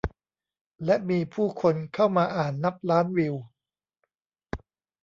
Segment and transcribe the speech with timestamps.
[0.85, 3.35] และมีผู้คนเข้ามาอ่านนับล้านวิว